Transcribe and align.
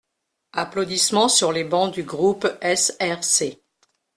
(Applaudissements 0.53 1.29
sur 1.29 1.51
les 1.51 1.63
bancs 1.63 1.93
du 1.93 2.01
groupe 2.01 2.47
SRC). 2.63 3.59